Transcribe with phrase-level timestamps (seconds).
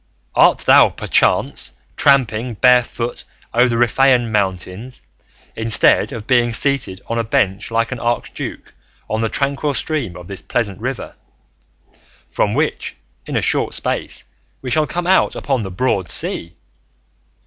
[0.33, 5.03] Art thou, perchance, tramping barefoot over the Riphaean mountains,
[5.55, 8.73] instead of being seated on a bench like an archduke
[9.07, 11.13] on the tranquil stream of this pleasant river,
[12.27, 12.95] from which
[13.27, 14.23] in a short space
[14.63, 16.55] we shall come out upon the broad sea?